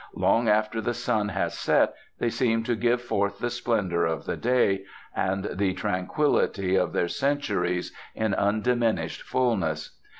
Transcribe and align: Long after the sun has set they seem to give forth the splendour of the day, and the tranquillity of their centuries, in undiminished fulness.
Long 0.15 0.49
after 0.49 0.81
the 0.81 0.95
sun 0.95 1.29
has 1.29 1.55
set 1.55 1.93
they 2.17 2.31
seem 2.31 2.63
to 2.63 2.75
give 2.75 3.03
forth 3.03 3.37
the 3.37 3.51
splendour 3.51 4.05
of 4.05 4.25
the 4.25 4.35
day, 4.35 4.83
and 5.15 5.45
the 5.53 5.75
tranquillity 5.75 6.75
of 6.75 6.91
their 6.91 7.07
centuries, 7.07 7.93
in 8.15 8.33
undiminished 8.33 9.21
fulness. 9.21 9.99